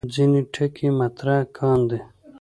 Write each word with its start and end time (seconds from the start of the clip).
ځینې 0.13 0.41
ټکي 0.53 0.87
مطرح 0.99 1.39
کاندي. 1.57 1.99